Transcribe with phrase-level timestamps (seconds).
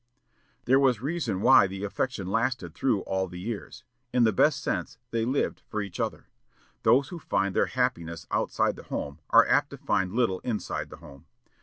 [0.65, 4.97] There was reason why the affection lasted through all the years; in the best sense
[5.11, 6.25] they lived for each other.
[6.81, 10.97] Those who find their happiness outside the home are apt to find little inside the
[10.97, 11.27] home.